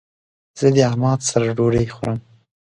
[0.59, 2.19] زه د عماد سره ډوډی خورم